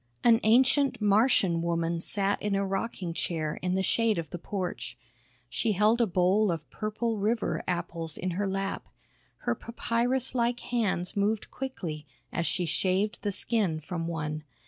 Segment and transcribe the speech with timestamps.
[0.23, 4.97] An ancient Martian woman sat in a rocking chair in the shade of the porch.
[5.47, 8.89] She held a bowl of purple river apples in her lap.
[9.45, 14.43] Her papyrus like hands moved quickly as she shaved the skin from one.